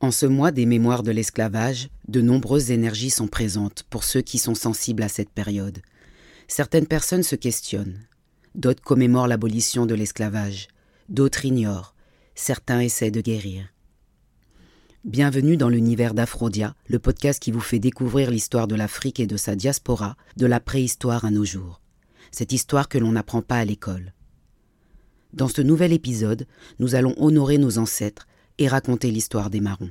[0.00, 4.36] En ce mois des mémoires de l'esclavage, de nombreuses énergies sont présentes pour ceux qui
[4.36, 5.78] sont sensibles à cette période.
[6.48, 8.00] Certaines personnes se questionnent,
[8.54, 10.68] d'autres commémorent l'abolition de l'esclavage,
[11.08, 11.94] d'autres ignorent,
[12.34, 13.72] certains essaient de guérir.
[15.04, 19.38] Bienvenue dans l'univers d'Aphrodia, le podcast qui vous fait découvrir l'histoire de l'Afrique et de
[19.38, 21.80] sa diaspora, de la préhistoire à nos jours.
[22.32, 24.12] Cette histoire que l'on n'apprend pas à l'école.
[25.32, 26.46] Dans ce nouvel épisode,
[26.80, 28.26] nous allons honorer nos ancêtres
[28.58, 29.90] et raconter l'histoire des marrons.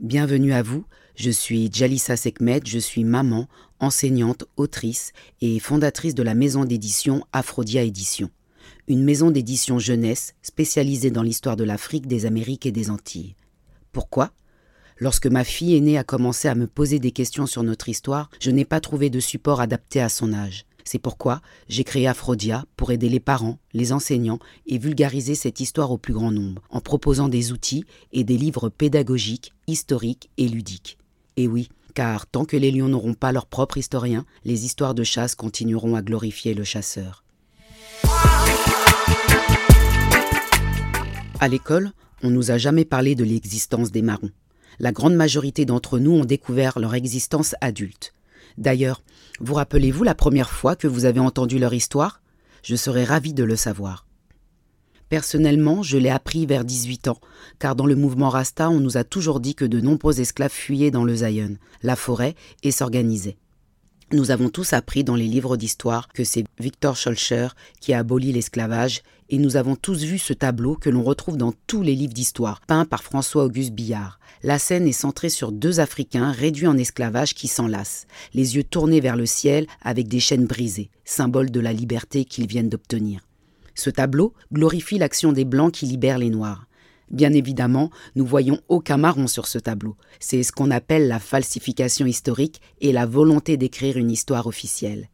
[0.00, 3.48] Bienvenue à vous, je suis Jalissa Sekmet, je suis maman,
[3.80, 8.30] enseignante, autrice et fondatrice de la maison d'édition Aphrodia Édition,
[8.88, 13.36] une maison d'édition jeunesse spécialisée dans l'histoire de l'Afrique, des Amériques et des Antilles.
[13.92, 14.32] Pourquoi?
[14.98, 18.50] Lorsque ma fille aînée a commencé à me poser des questions sur notre histoire, je
[18.50, 20.66] n'ai pas trouvé de support adapté à son âge.
[20.84, 25.90] C'est pourquoi j'ai créé Aphrodia pour aider les parents, les enseignants et vulgariser cette histoire
[25.90, 30.98] au plus grand nombre, en proposant des outils et des livres pédagogiques, historiques et ludiques.
[31.36, 35.04] Et oui, car tant que les lions n'auront pas leur propre historien, les histoires de
[35.04, 37.24] chasse continueront à glorifier le chasseur.
[41.40, 44.30] À l'école, on nous a jamais parlé de l'existence des marrons.
[44.78, 48.14] La grande majorité d'entre nous ont découvert leur existence adulte.
[48.58, 49.02] D'ailleurs,
[49.40, 52.20] vous rappelez-vous la première fois que vous avez entendu leur histoire?
[52.62, 54.06] Je serais ravi de le savoir.
[55.08, 57.18] Personnellement, je l'ai appris vers 18 ans,
[57.58, 60.90] car dans le mouvement Rasta, on nous a toujours dit que de nombreux esclaves fuyaient
[60.90, 63.38] dans le Zion, la forêt, et s'organisaient.
[64.12, 67.46] Nous avons tous appris dans les livres d'histoire que c'est Victor Schulcher
[67.80, 71.54] qui a aboli l'esclavage, et nous avons tous vu ce tableau que l'on retrouve dans
[71.68, 74.18] tous les livres d'histoire, peint par François-Auguste Billard.
[74.42, 79.00] La scène est centrée sur deux Africains réduits en esclavage qui s'enlacent, les yeux tournés
[79.00, 83.20] vers le ciel avec des chaînes brisées, symbole de la liberté qu'ils viennent d'obtenir.
[83.76, 86.66] Ce tableau glorifie l'action des Blancs qui libèrent les Noirs.
[87.10, 89.96] Bien évidemment, nous voyons aucun marron sur ce tableau.
[90.20, 95.08] C'est ce qu'on appelle la falsification historique et la volonté d'écrire une histoire officielle.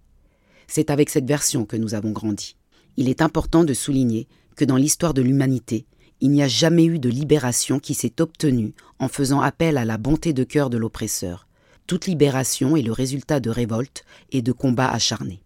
[0.66, 2.56] C'est avec cette version que nous avons grandi.
[2.96, 5.86] Il est important de souligner que dans l'histoire de l'humanité,
[6.20, 9.98] il n'y a jamais eu de libération qui s'est obtenue en faisant appel à la
[9.98, 11.46] bonté de cœur de l'oppresseur.
[11.86, 15.42] Toute libération est le résultat de révoltes et de combats acharnés.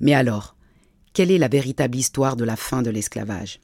[0.00, 0.56] Mais alors,
[1.12, 3.60] quelle est la véritable histoire de la fin de l'esclavage?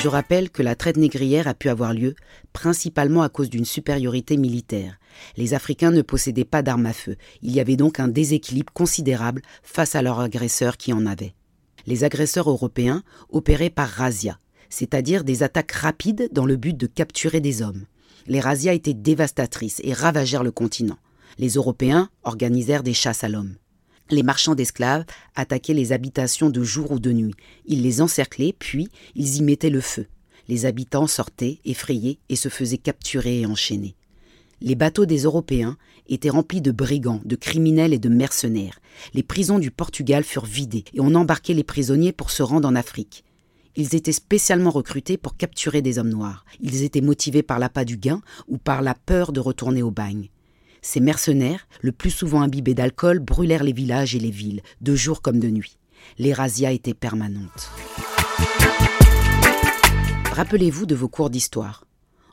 [0.00, 2.14] Je rappelle que la traite négrière a pu avoir lieu
[2.54, 4.98] principalement à cause d'une supériorité militaire.
[5.36, 7.16] Les Africains ne possédaient pas d'armes à feu.
[7.42, 11.34] Il y avait donc un déséquilibre considérable face à leurs agresseurs qui en avaient.
[11.86, 14.38] Les agresseurs européens opéraient par razzia,
[14.70, 17.84] c'est-à-dire des attaques rapides dans le but de capturer des hommes.
[18.26, 20.98] Les razzias étaient dévastatrices et ravagèrent le continent.
[21.38, 23.56] Les Européens organisèrent des chasses à l'homme.
[24.10, 25.04] Les marchands d'esclaves
[25.36, 27.34] attaquaient les habitations de jour ou de nuit.
[27.66, 30.06] Ils les encerclaient, puis ils y mettaient le feu.
[30.48, 33.94] Les habitants sortaient, effrayés, et se faisaient capturer et enchaîner.
[34.60, 35.76] Les bateaux des Européens
[36.08, 38.80] étaient remplis de brigands, de criminels et de mercenaires.
[39.14, 42.74] Les prisons du Portugal furent vidées et on embarquait les prisonniers pour se rendre en
[42.74, 43.24] Afrique.
[43.76, 46.44] Ils étaient spécialement recrutés pour capturer des hommes noirs.
[46.60, 50.30] Ils étaient motivés par l'appât du gain ou par la peur de retourner au bagne.
[50.82, 55.20] Ces mercenaires, le plus souvent imbibés d'alcool, brûlèrent les villages et les villes, de jour
[55.20, 55.78] comme de nuit.
[56.18, 57.70] Les razzias étaient permanentes.
[60.32, 61.84] Rappelez-vous de vos cours d'histoire.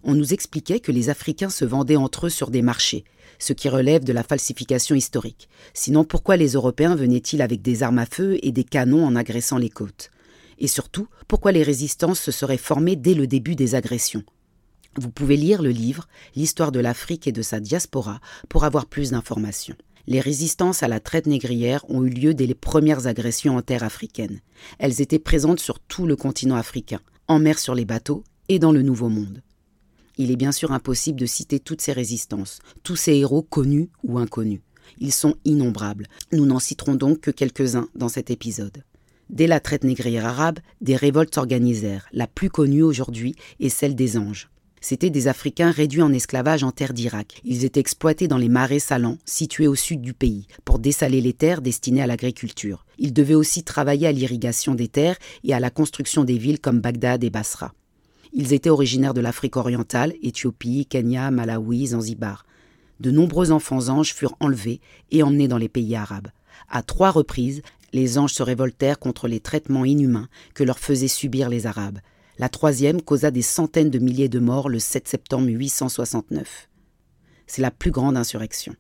[0.04, 3.04] On nous expliquait que les Africains se vendaient entre eux sur des marchés,
[3.40, 5.50] ce qui relève de la falsification historique.
[5.74, 9.58] Sinon, pourquoi les Européens venaient-ils avec des armes à feu et des canons en agressant
[9.58, 10.12] les côtes?
[10.60, 14.24] Et surtout, pourquoi les résistances se seraient formées dès le début des agressions?
[14.98, 18.20] Vous pouvez lire le livre L'histoire de l'Afrique et de sa diaspora
[18.50, 19.76] pour avoir plus d'informations.
[20.08, 23.84] Les résistances à la traite négrière ont eu lieu dès les premières agressions en terre
[23.84, 24.40] africaine.
[24.80, 28.72] Elles étaient présentes sur tout le continent africain, en mer sur les bateaux et dans
[28.72, 29.42] le Nouveau Monde.
[30.18, 34.18] Il est bien sûr impossible de citer toutes ces résistances, tous ces héros connus ou
[34.18, 34.62] inconnus.
[35.00, 36.08] Ils sont innombrables.
[36.32, 38.84] Nous n'en citerons donc que quelques-uns dans cet épisode.
[39.30, 42.08] Dès la traite négrière arabe, des révoltes s'organisèrent.
[42.14, 44.50] La plus connue aujourd'hui est celle des Anges.
[44.80, 47.42] C'étaient des Africains réduits en esclavage en terre d'Irak.
[47.44, 51.34] Ils étaient exploités dans les marais salants, situés au sud du pays, pour dessaler les
[51.34, 52.86] terres destinées à l'agriculture.
[52.98, 56.80] Ils devaient aussi travailler à l'irrigation des terres et à la construction des villes comme
[56.80, 57.74] Bagdad et Basra.
[58.34, 62.46] Ils étaient originaires de l'Afrique orientale, Éthiopie, Kenya, Malawi, Zanzibar.
[63.00, 64.80] De nombreux enfants anges furent enlevés
[65.12, 66.30] et emmenés dans les pays arabes.
[66.70, 67.62] À trois reprises,
[67.94, 72.00] les anges se révoltèrent contre les traitements inhumains que leur faisaient subir les Arabes.
[72.40, 76.70] La troisième causa des centaines de milliers de morts le 7 septembre 869.
[77.48, 78.76] C'est la plus grande insurrection.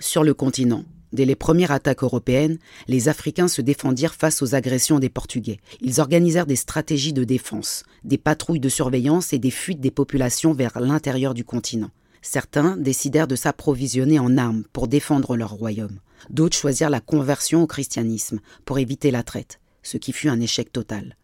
[0.00, 5.00] Sur le continent, Dès les premières attaques européennes, les Africains se défendirent face aux agressions
[5.00, 5.58] des Portugais.
[5.80, 10.52] Ils organisèrent des stratégies de défense, des patrouilles de surveillance et des fuites des populations
[10.52, 11.90] vers l'intérieur du continent.
[12.22, 15.98] Certains décidèrent de s'approvisionner en armes pour défendre leur royaume.
[16.28, 20.70] D'autres choisirent la conversion au christianisme pour éviter la traite, ce qui fut un échec
[20.70, 21.16] total.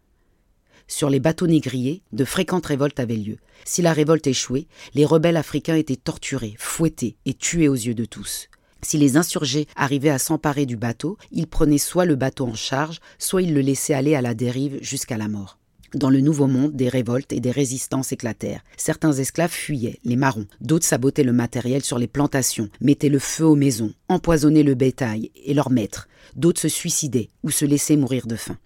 [0.87, 3.37] Sur les bateaux négriers, de fréquentes révoltes avaient lieu.
[3.65, 8.05] Si la révolte échouait, les rebelles africains étaient torturés, fouettés et tués aux yeux de
[8.05, 8.47] tous.
[8.81, 12.99] Si les insurgés arrivaient à s'emparer du bateau, ils prenaient soit le bateau en charge,
[13.19, 15.57] soit ils le laissaient aller à la dérive jusqu'à la mort.
[15.93, 18.63] Dans le Nouveau Monde, des révoltes et des résistances éclatèrent.
[18.75, 20.45] Certains esclaves fuyaient, les marrons.
[20.61, 25.31] D'autres sabotaient le matériel sur les plantations, mettaient le feu aux maisons, empoisonnaient le bétail
[25.45, 26.07] et leurs maîtres.
[26.35, 28.57] D'autres se suicidaient ou se laissaient mourir de faim.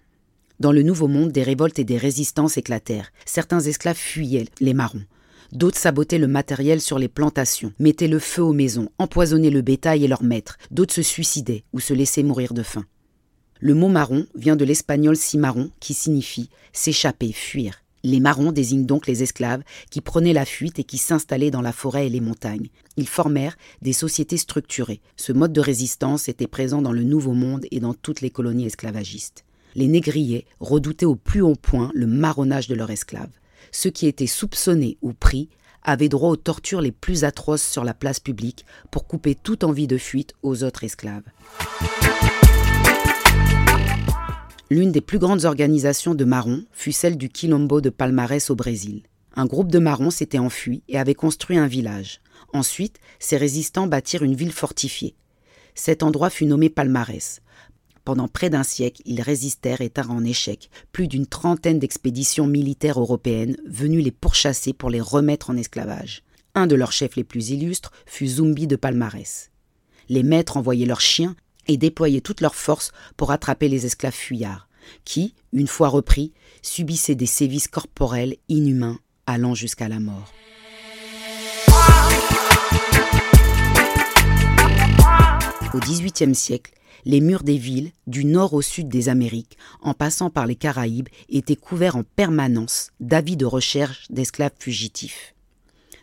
[0.62, 3.10] Dans le Nouveau Monde, des révoltes et des résistances éclatèrent.
[3.26, 5.02] Certains esclaves fuyaient, les marrons.
[5.50, 10.04] D'autres sabotaient le matériel sur les plantations, mettaient le feu aux maisons, empoisonnaient le bétail
[10.04, 10.58] et leurs maîtres.
[10.70, 12.84] D'autres se suicidaient ou se laissaient mourir de faim.
[13.58, 17.82] Le mot marron vient de l'espagnol cimarron qui signifie s'échapper, fuir.
[18.04, 21.72] Les marrons désignent donc les esclaves qui prenaient la fuite et qui s'installaient dans la
[21.72, 22.68] forêt et les montagnes.
[22.96, 25.00] Ils formèrent des sociétés structurées.
[25.16, 28.66] Ce mode de résistance était présent dans le Nouveau Monde et dans toutes les colonies
[28.66, 29.44] esclavagistes.
[29.74, 33.30] Les négriers redoutaient au plus haut point le marronnage de leurs esclaves
[33.72, 35.48] ceux qui étaient soupçonnés ou pris
[35.82, 39.88] avaient droit aux tortures les plus atroces sur la place publique pour couper toute envie
[39.88, 41.24] de fuite aux autres esclaves.
[44.70, 49.02] L'une des plus grandes organisations de marrons fut celle du Quilombo de Palmarès au Brésil.
[49.34, 52.20] Un groupe de marrons s'était enfui et avait construit un village.
[52.52, 55.14] Ensuite, ces résistants bâtirent une ville fortifiée.
[55.74, 57.41] Cet endroit fut nommé Palmarès.
[58.04, 62.98] Pendant près d'un siècle, ils résistèrent et tinrent en échec plus d'une trentaine d'expéditions militaires
[62.98, 66.22] européennes venues les pourchasser pour les remettre en esclavage.
[66.54, 69.50] Un de leurs chefs les plus illustres fut Zumbi de Palmarès.
[70.08, 71.36] Les maîtres envoyaient leurs chiens
[71.68, 74.68] et déployaient toutes leurs forces pour attraper les esclaves fuyards,
[75.04, 80.32] qui, une fois repris, subissaient des sévices corporels inhumains allant jusqu'à la mort.
[85.74, 86.74] Au XVIIIe siècle,
[87.06, 91.08] les murs des villes, du nord au sud des Amériques, en passant par les Caraïbes,
[91.30, 95.34] étaient couverts en permanence d'avis de recherche d'esclaves fugitifs.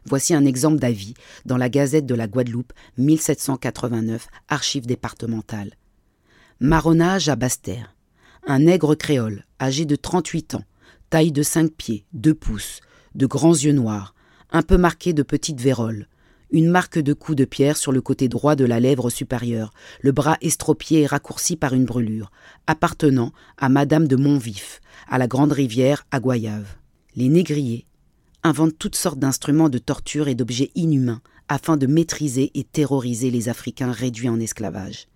[0.05, 1.13] Voici un exemple d'avis
[1.45, 5.75] dans la Gazette de la Guadeloupe, 1789, archives départementales.
[6.59, 7.95] Marronnage à Bastère.
[8.47, 10.65] Un nègre créole, âgé de 38 ans,
[11.11, 12.79] taille de 5 pieds, 2 pouces,
[13.13, 14.15] de grands yeux noirs,
[14.51, 16.07] un peu marqué de petites véroles,
[16.51, 20.11] une marque de coup de pierre sur le côté droit de la lèvre supérieure, le
[20.11, 22.31] bras estropié et raccourci par une brûlure,
[22.67, 26.75] appartenant à Madame de Montvif, à la grande rivière à Goyave.
[27.15, 27.85] Les négriers
[28.43, 33.49] inventent toutes sortes d'instruments de torture et d'objets inhumains afin de maîtriser et terroriser les
[33.49, 35.07] Africains réduits en esclavage.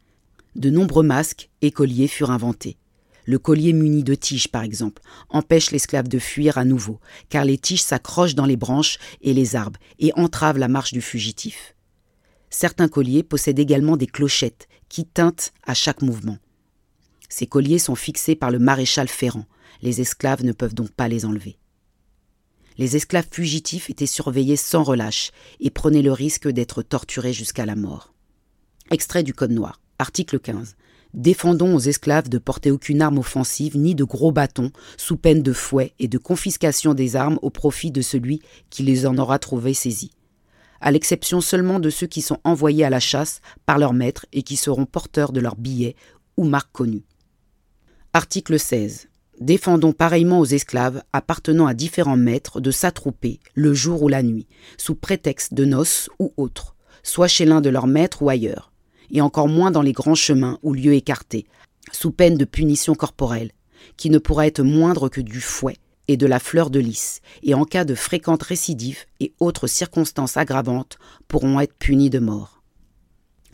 [0.56, 2.78] De nombreux masques et colliers furent inventés.
[3.26, 7.00] Le collier muni de tiges, par exemple, empêche l'esclave de fuir à nouveau,
[7.30, 11.02] car les tiges s'accrochent dans les branches et les arbres et entravent la marche du
[11.02, 11.76] fugitif.
[12.50, 16.38] Certains colliers possèdent également des clochettes qui tintent à chaque mouvement.
[17.30, 19.46] Ces colliers sont fixés par le maréchal Ferrand.
[19.82, 21.58] Les esclaves ne peuvent donc pas les enlever.
[22.78, 27.76] Les esclaves fugitifs étaient surveillés sans relâche et prenaient le risque d'être torturés jusqu'à la
[27.76, 28.14] mort.
[28.92, 30.76] Extrait du Code noir, article 15.
[31.14, 35.54] Défendons aux esclaves de porter aucune arme offensive ni de gros bâtons, sous peine de
[35.54, 39.76] fouet et de confiscation des armes au profit de celui qui les en aura trouvées
[39.76, 40.16] saisies.
[40.82, 44.42] À l'exception seulement de ceux qui sont envoyés à la chasse par leur maître et
[44.42, 45.96] qui seront porteurs de leurs billets
[46.36, 47.06] ou marques connues.
[48.14, 49.08] Article 16.
[49.40, 54.48] Défendons pareillement aux esclaves appartenant à différents maîtres de s'attrouper le jour ou la nuit,
[54.78, 58.73] sous prétexte de noces ou autres, soit chez l'un de leurs maîtres ou ailleurs
[59.12, 61.46] et encore moins dans les grands chemins ou lieux écartés,
[61.92, 63.52] sous peine de punition corporelle,
[63.98, 67.54] qui ne pourra être moindre que du fouet et de la fleur de lys, et
[67.54, 72.62] en cas de fréquentes récidives et autres circonstances aggravantes pourront être punis de mort.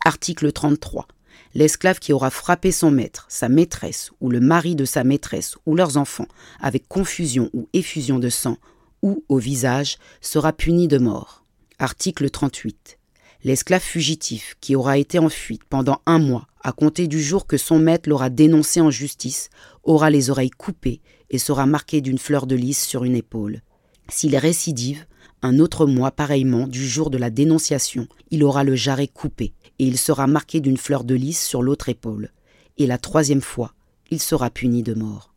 [0.06, 1.08] Article 33.
[1.56, 5.76] L'esclave qui aura frappé son maître, sa maîtresse ou le mari de sa maîtresse ou
[5.76, 6.28] leurs enfants
[6.60, 8.58] avec confusion ou effusion de sang
[9.02, 11.44] ou au visage sera puni de mort.
[11.80, 12.99] Article 38
[13.44, 17.58] l'esclave fugitif qui aura été en fuite pendant un mois à compter du jour que
[17.58, 19.50] son maître l'aura dénoncé en justice
[19.84, 23.62] aura les oreilles coupées et sera marqué d'une fleur de lys sur une épaule.
[24.10, 25.06] S'il récidive,
[25.42, 29.86] un autre mois pareillement du jour de la dénonciation, il aura le jarret coupé et
[29.86, 32.32] il sera marqué d'une fleur de lys sur l'autre épaule.
[32.78, 33.74] Et la troisième fois,
[34.12, 35.34] il sera puni de mort.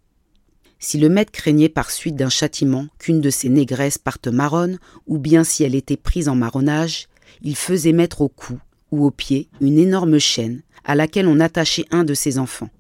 [0.80, 5.18] Si le maître craignait par suite d'un châtiment qu'une de ses négresses parte marronne, ou
[5.18, 7.06] bien si elle était prise en marronnage,
[7.42, 8.58] il faisait mettre au cou
[8.90, 12.70] ou au pied une énorme chaîne à laquelle on attachait un de ses enfants.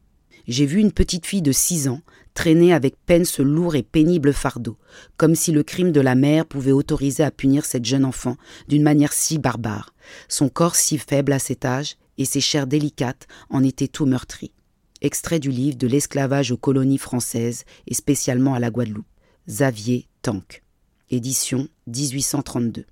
[0.48, 2.00] J'ai vu une petite fille de six ans
[2.34, 4.76] traîner avec peine ce lourd et pénible fardeau,
[5.16, 8.36] comme si le crime de la mère pouvait autoriser à punir cette jeune enfant
[8.68, 9.94] d'une manière si barbare,
[10.28, 14.52] son corps si faible à cet âge et ses chairs délicates en étaient tout meurtries.
[15.00, 19.06] Extrait du livre de l'esclavage aux colonies françaises et spécialement à la Guadeloupe.
[19.48, 20.62] Xavier Tank.
[21.10, 22.86] Édition 1832.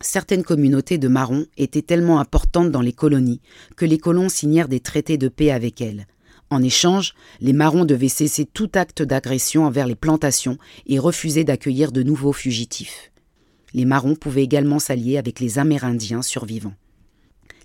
[0.00, 3.40] Certaines communautés de marrons étaient tellement importantes dans les colonies
[3.76, 6.06] que les colons signèrent des traités de paix avec elles.
[6.50, 11.92] En échange, les marrons devaient cesser tout acte d'agression envers les plantations et refuser d'accueillir
[11.92, 13.12] de nouveaux fugitifs.
[13.74, 16.74] Les marrons pouvaient également s'allier avec les Amérindiens survivants.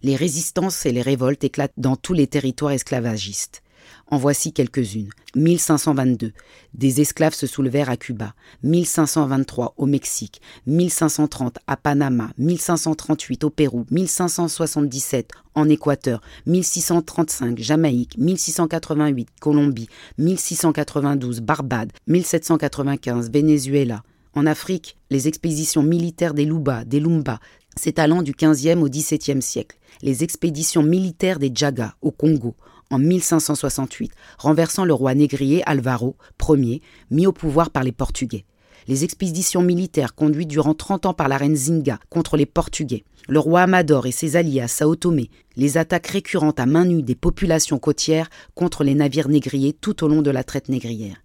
[0.01, 3.62] Les résistances et les révoltes éclatent dans tous les territoires esclavagistes.
[4.07, 5.09] En voici quelques-unes.
[5.35, 6.33] 1522.
[6.73, 8.33] Des esclaves se soulevèrent à Cuba.
[8.63, 10.41] 1523 au Mexique.
[10.67, 12.31] 1530 à Panama.
[12.37, 13.85] 1538 au Pérou.
[13.91, 16.21] 1577 en Équateur.
[16.45, 18.17] 1635 Jamaïque.
[18.17, 19.89] 1688 Colombie.
[20.17, 21.91] 1692 Barbade.
[22.07, 24.03] 1795 Venezuela.
[24.35, 27.39] En Afrique, les expéditions militaires des Luba, des Lumba,
[27.75, 29.77] s'étalant du XVe au XVIIe siècle.
[30.01, 32.55] Les expéditions militaires des Djaga au Congo,
[32.93, 36.15] en 1568, renversant le roi négrier Alvaro
[36.49, 38.45] Ier, mis au pouvoir par les Portugais.
[38.87, 43.39] Les expéditions militaires conduites durant 30 ans par la reine Zinga contre les Portugais, le
[43.39, 47.15] roi Amador et ses alliés à Sao Tomé, les attaques récurrentes à main nue des
[47.15, 51.23] populations côtières contre les navires négriers tout au long de la traite négrière.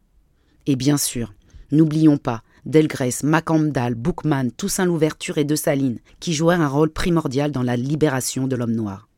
[0.67, 1.35] Et bien sûr,
[1.73, 7.51] n'oublions pas Delgrès, Macamdal, Boukman, Toussaint Louverture et De Salines, qui jouèrent un rôle primordial
[7.51, 9.09] dans la libération de l'homme noir.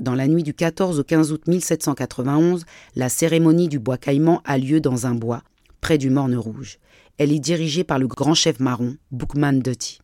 [0.00, 2.64] Dans la nuit du 14 au 15 août 1791,
[2.96, 5.44] la cérémonie du bois caïman a lieu dans un bois,
[5.80, 6.78] près du Morne Rouge.
[7.16, 10.00] Elle est dirigée par le grand chef marron, Boukman Dutty.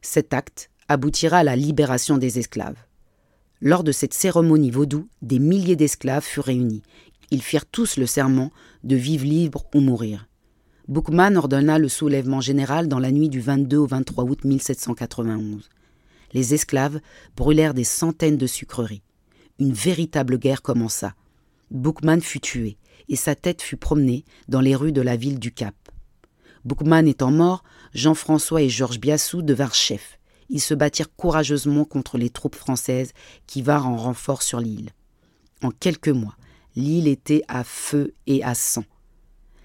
[0.00, 2.78] Cet acte aboutira à la libération des esclaves.
[3.60, 6.82] Lors de cette cérémonie vaudou, des milliers d'esclaves furent réunis.
[7.30, 8.50] Ils firent tous le serment
[8.82, 10.26] de vivre libre ou mourir.
[10.88, 15.68] Boukman ordonna le soulèvement général dans la nuit du 22 au 23 août 1791.
[16.32, 17.00] Les esclaves
[17.36, 19.02] brûlèrent des centaines de sucreries
[19.58, 21.14] une véritable guerre commença.
[21.70, 22.76] Boukman fut tué,
[23.08, 25.74] et sa tête fut promenée dans les rues de la ville du Cap.
[26.64, 30.18] Boukman étant mort, Jean-François et Georges Biassou devinrent chefs.
[30.48, 33.12] Ils se battirent courageusement contre les troupes françaises
[33.46, 34.90] qui vinrent en renfort sur l'île.
[35.62, 36.36] En quelques mois,
[36.76, 38.84] l'île était à feu et à sang.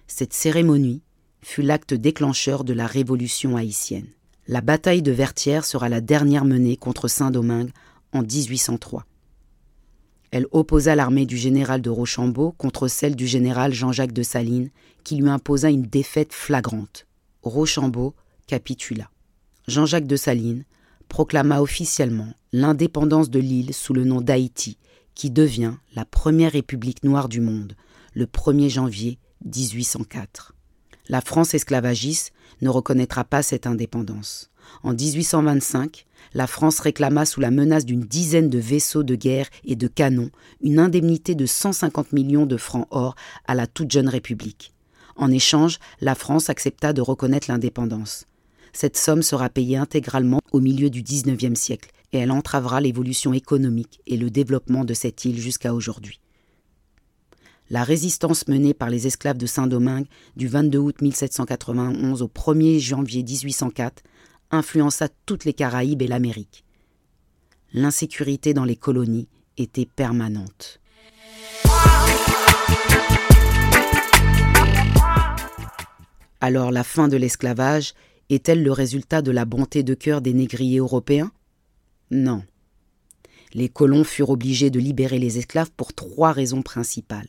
[0.07, 1.01] Cette cérémonie
[1.41, 4.07] fut l'acte déclencheur de la révolution haïtienne.
[4.47, 7.71] La bataille de Vertières sera la dernière menée contre Saint-Domingue
[8.13, 9.05] en 1803.
[10.31, 14.69] Elle opposa l'armée du général de Rochambeau contre celle du général Jean-Jacques de Salines,
[15.03, 17.07] qui lui imposa une défaite flagrante.
[17.41, 18.13] Rochambeau
[18.47, 19.09] capitula.
[19.67, 20.65] Jean-Jacques de Salines
[21.07, 24.77] proclama officiellement l'indépendance de l'île sous le nom d'Haïti,
[25.15, 27.75] qui devient la première république noire du monde,
[28.13, 30.53] le 1er janvier 1804.
[31.07, 32.31] La France esclavagiste
[32.61, 34.51] ne reconnaîtra pas cette indépendance.
[34.83, 39.75] En 1825, la France réclama sous la menace d'une dizaine de vaisseaux de guerre et
[39.75, 40.29] de canons
[40.61, 43.15] une indemnité de 150 millions de francs or
[43.47, 44.73] à la toute jeune République.
[45.15, 48.25] En échange, la France accepta de reconnaître l'indépendance.
[48.73, 53.99] Cette somme sera payée intégralement au milieu du XIXe siècle et elle entravera l'évolution économique
[54.07, 56.19] et le développement de cette île jusqu'à aujourd'hui.
[57.71, 63.21] La résistance menée par les esclaves de Saint-Domingue du 22 août 1791 au 1er janvier
[63.21, 64.01] 1804
[64.51, 66.63] influença toutes les Caraïbes et l'Amérique.
[67.73, 69.27] L'insécurité dans les colonies
[69.57, 70.79] était permanente.
[76.41, 77.93] Alors la fin de l'esclavage
[78.29, 81.31] est-elle le résultat de la bonté de cœur des négriers européens?
[82.11, 82.43] Non.
[83.53, 87.27] Les colons furent obligés de libérer les esclaves pour trois raisons principales.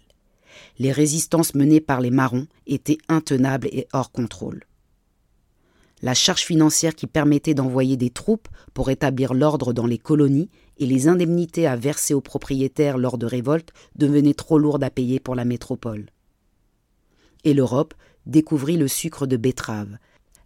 [0.78, 4.64] Les résistances menées par les marrons étaient intenables et hors contrôle
[6.02, 10.87] la charge financière qui permettait d'envoyer des troupes pour établir l'ordre dans les colonies et
[10.87, 15.35] les indemnités à verser aux propriétaires lors de révoltes devenaient trop lourdes à payer pour
[15.35, 16.07] la métropole.
[17.45, 17.95] Et l'Europe
[18.26, 19.99] découvrit le sucre de betterave.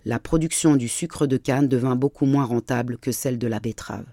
[0.04, 4.06] La production du sucre de canne devint beaucoup moins rentable que celle de la betterave.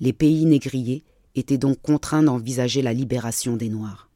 [0.00, 1.04] Les pays négriers
[1.34, 4.10] étaient donc contraints d'envisager la libération des Noirs.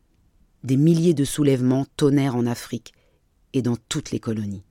[0.65, 2.93] Des milliers de soulèvements tonnèrent en Afrique
[3.53, 4.65] et dans toutes les colonies.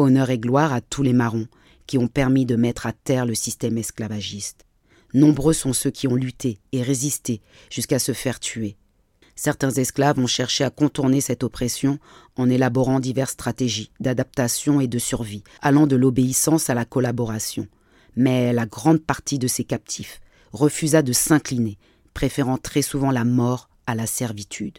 [0.00, 1.46] Honneur et gloire à tous les marrons
[1.86, 4.64] qui ont permis de mettre à terre le système esclavagiste.
[5.12, 8.76] Nombreux sont ceux qui ont lutté et résisté jusqu'à se faire tuer.
[9.36, 11.98] Certains esclaves ont cherché à contourner cette oppression
[12.36, 17.66] en élaborant diverses stratégies d'adaptation et de survie, allant de l'obéissance à la collaboration.
[18.16, 20.20] Mais la grande partie de ces captifs
[20.52, 21.76] refusa de s'incliner,
[22.14, 24.78] préférant très souvent la mort à la servitude.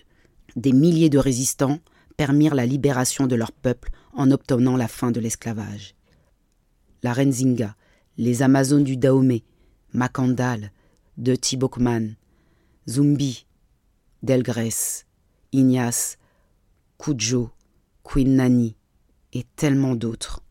[0.55, 1.79] Des milliers de résistants
[2.11, 5.95] permirent la libération de leur peuple en obtenant la fin de l'esclavage.
[7.03, 7.75] La Renzinga,
[8.17, 9.43] les Amazones du Dahomey,
[9.93, 10.71] Macandal,
[11.17, 12.15] de Tibokman,
[12.87, 13.45] Zumbi,
[14.23, 15.05] Delgrès,
[15.51, 16.17] Ignace,
[16.97, 17.49] Kudjo,
[18.03, 18.75] Queen Nani
[19.33, 20.41] et tellement d'autres.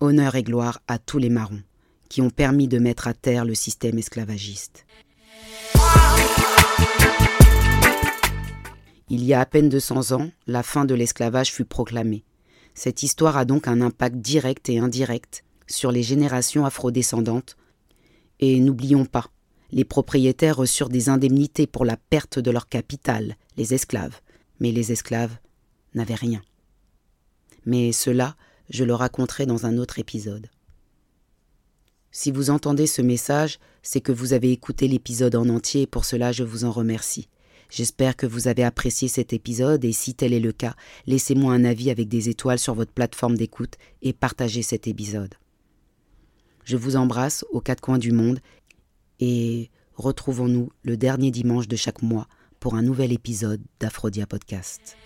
[0.00, 1.62] Honneur et gloire à tous les marrons
[2.08, 4.86] qui ont permis de mettre à terre le système esclavagiste.
[9.08, 12.24] Il y a à peine 200 ans, la fin de l'esclavage fut proclamée.
[12.74, 17.56] Cette histoire a donc un impact direct et indirect sur les générations afrodescendantes.
[18.40, 19.30] Et n'oublions pas,
[19.70, 24.20] les propriétaires reçurent des indemnités pour la perte de leur capital, les esclaves,
[24.58, 25.36] mais les esclaves
[25.94, 26.42] n'avaient rien.
[27.64, 28.36] Mais cela,
[28.70, 30.50] je le raconterai dans un autre épisode.
[32.10, 36.04] Si vous entendez ce message, c'est que vous avez écouté l'épisode en entier et pour
[36.04, 37.28] cela je vous en remercie.
[37.70, 40.74] J'espère que vous avez apprécié cet épisode et si tel est le cas,
[41.06, 45.34] laissez-moi un avis avec des étoiles sur votre plateforme d'écoute et partagez cet épisode.
[46.64, 48.40] Je vous embrasse aux quatre coins du monde
[49.20, 52.28] et retrouvons-nous le dernier dimanche de chaque mois
[52.60, 54.96] pour un nouvel épisode d'Aphrodia Podcast.